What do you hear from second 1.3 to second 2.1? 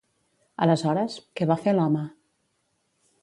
què va fer l'home?